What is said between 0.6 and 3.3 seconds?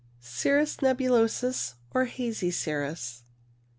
nebulosus, or Hazy cirrus.